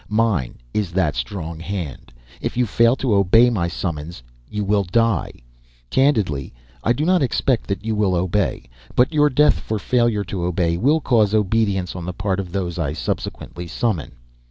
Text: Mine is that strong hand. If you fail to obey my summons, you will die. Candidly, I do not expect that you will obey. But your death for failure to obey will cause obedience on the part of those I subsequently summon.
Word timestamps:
Mine 0.09 0.55
is 0.73 0.93
that 0.93 1.13
strong 1.15 1.59
hand. 1.59 2.11
If 2.41 2.57
you 2.57 2.65
fail 2.65 2.95
to 2.95 3.13
obey 3.13 3.51
my 3.51 3.67
summons, 3.67 4.23
you 4.49 4.63
will 4.65 4.83
die. 4.83 5.31
Candidly, 5.91 6.51
I 6.83 6.91
do 6.91 7.05
not 7.05 7.21
expect 7.21 7.67
that 7.67 7.85
you 7.85 7.93
will 7.95 8.15
obey. 8.15 8.67
But 8.95 9.13
your 9.13 9.29
death 9.29 9.59
for 9.59 9.77
failure 9.77 10.23
to 10.23 10.45
obey 10.45 10.75
will 10.75 11.01
cause 11.01 11.35
obedience 11.35 11.95
on 11.95 12.05
the 12.05 12.13
part 12.13 12.39
of 12.39 12.51
those 12.51 12.79
I 12.79 12.93
subsequently 12.93 13.67
summon. 13.67 14.13